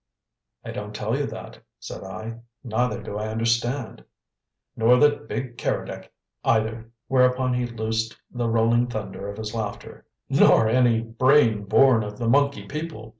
[0.65, 4.03] "I don't tell you that," said I, "neither do I understand."
[4.75, 6.09] "Nor that big Keredec
[6.43, 10.07] either!" Whereupon he loosed the rolling thunder of his laughter.
[10.27, 13.09] "Nor any brain born of the monkey people!